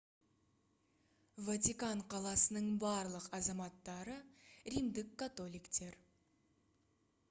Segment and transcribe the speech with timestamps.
[1.49, 4.17] ватикан қаласының барлық азаматтары
[4.77, 6.03] римдік католиктер